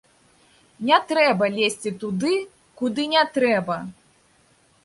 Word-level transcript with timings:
Не 0.89 0.97
трэба 1.11 1.49
лезці 1.57 1.93
туды, 2.05 2.33
куды 2.81 3.07
не 3.15 3.23
трэба! 3.37 3.77